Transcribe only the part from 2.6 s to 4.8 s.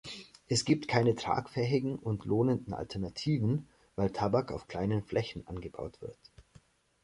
Alternativen, weil Tabak auf